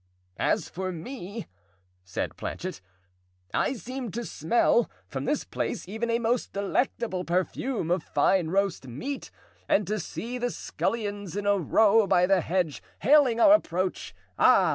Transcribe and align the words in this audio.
"As 0.39 0.67
for 0.67 0.91
me," 0.91 1.45
said 2.03 2.35
Planchet, 2.35 2.81
"I 3.53 3.73
seem 3.73 4.09
to 4.13 4.25
smell, 4.25 4.89
from 5.07 5.25
this 5.25 5.43
place, 5.43 5.87
even, 5.87 6.09
a 6.09 6.17
most 6.17 6.53
delectable 6.53 7.23
perfume 7.23 7.91
of 7.91 8.01
fine 8.01 8.47
roast 8.47 8.87
meat, 8.87 9.29
and 9.69 9.85
to 9.85 9.99
see 9.99 10.39
the 10.39 10.49
scullions 10.49 11.35
in 11.37 11.45
a 11.45 11.59
row 11.59 12.07
by 12.07 12.25
the 12.25 12.41
hedge, 12.41 12.81
hailing 13.01 13.39
our 13.39 13.53
approach. 13.53 14.15
Ah! 14.39 14.69